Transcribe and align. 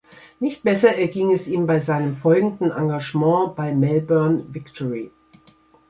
Nicht 0.39 0.63
besser 0.63 0.95
erging 0.97 1.29
es 1.31 1.47
ihm 1.47 1.67
bei 1.67 1.79
seinem 1.79 2.15
folgenden 2.15 2.71
Engagement 2.71 3.55
bei 3.55 3.71
Melbourne 3.75 4.43
Victory. 4.51 5.11